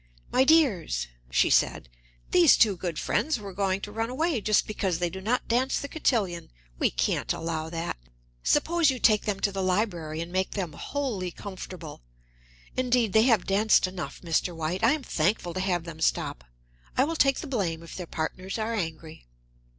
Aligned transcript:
"My 0.31 0.43
dears," 0.43 1.09
she 1.29 1.51
said, 1.51 1.87
"these 2.31 2.57
two 2.57 2.75
good 2.75 2.97
friends 2.97 3.37
were 3.39 3.53
going 3.53 3.81
to 3.81 3.91
run 3.91 4.09
away 4.09 4.41
just 4.41 4.65
because 4.65 4.97
they 4.97 5.11
do 5.11 5.21
not 5.21 5.47
dance 5.47 5.77
the 5.79 5.87
cotillion. 5.87 6.49
We 6.79 6.89
can't 6.89 7.31
allow 7.31 7.69
that. 7.69 7.97
Suppose 8.41 8.89
you 8.89 8.97
take 8.97 9.25
them 9.25 9.39
to 9.41 9.51
the 9.51 9.61
library 9.61 10.19
and 10.19 10.31
make 10.31 10.53
them 10.55 10.73
wholly 10.73 11.29
comfortable. 11.29 12.01
Indeed, 12.75 13.13
they 13.13 13.25
have 13.29 13.45
danced 13.45 13.85
enough, 13.85 14.21
Mr. 14.21 14.55
White; 14.55 14.83
I 14.83 14.93
am 14.93 15.03
thankful 15.03 15.53
to 15.53 15.59
have 15.59 15.83
them 15.83 16.01
stop. 16.01 16.45
I 16.97 17.03
will 17.03 17.15
take 17.15 17.39
the 17.41 17.45
blame 17.45 17.83
if 17.83 17.95
their 17.95 18.07
partners 18.07 18.57
are 18.57 18.73
angry." 18.73 19.27